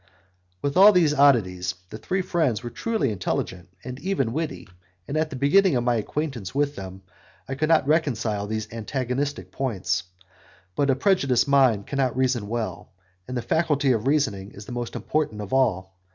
With 0.63 0.77
all 0.77 0.91
these 0.91 1.13
oddities, 1.13 1.75
the 1.91 1.99
three 1.99 2.23
friends 2.23 2.63
were 2.63 2.71
truly 2.71 3.11
intelligent 3.11 3.69
and 3.83 3.99
even 3.99 4.33
witty, 4.33 4.67
and, 5.07 5.15
at 5.15 5.29
the 5.29 5.35
beginning 5.35 5.75
of 5.75 5.83
my 5.83 5.93
acquaintance 5.97 6.55
with 6.55 6.75
them, 6.75 7.03
I 7.47 7.53
could 7.53 7.69
not 7.69 7.87
reconcile 7.87 8.47
these 8.47 8.67
antagonistic 8.73 9.51
points. 9.51 10.05
But 10.75 10.89
a 10.89 10.95
prejudiced 10.95 11.47
mind 11.47 11.85
cannot 11.85 12.17
reason 12.17 12.47
well, 12.47 12.89
and 13.27 13.37
the 13.37 13.43
faculty 13.43 13.91
of 13.91 14.07
reasoning 14.07 14.53
is 14.53 14.65
the 14.65 14.71
most 14.71 14.95
important 14.95 15.39
of 15.39 15.53
all. 15.53 15.93